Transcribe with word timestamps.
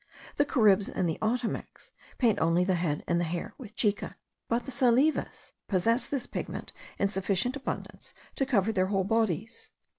The 0.37 0.45
Caribs 0.45 0.89
and 0.89 1.07
the 1.07 1.19
Ottomacs 1.21 1.91
paint 2.17 2.39
only 2.39 2.63
the 2.63 2.73
head 2.73 3.03
and 3.07 3.19
the 3.19 3.23
hair 3.23 3.53
with 3.59 3.75
chica, 3.75 4.15
but 4.47 4.65
the 4.65 4.71
Salives 4.71 5.51
possess 5.67 6.07
this 6.07 6.25
pigment 6.25 6.73
in 6.97 7.07
sufficient 7.07 7.55
abundance 7.55 8.15
to 8.33 8.47
cover 8.47 8.71
their 8.71 8.87
whole 8.87 9.03
bodies. 9.03 9.69